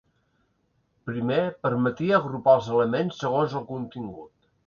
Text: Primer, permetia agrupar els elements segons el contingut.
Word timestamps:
Primer, 1.09 1.37
permetia 1.67 2.17
agrupar 2.19 2.57
els 2.59 2.71
elements 2.77 3.21
segons 3.25 3.57
el 3.61 3.67
contingut. 3.71 4.51